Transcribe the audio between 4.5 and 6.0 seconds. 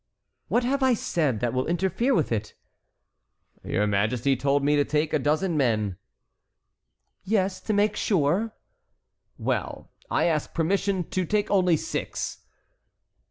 me to take a dozen men."